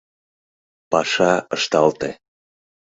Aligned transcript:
Паша 0.91 1.31
ышталте. 1.55 2.09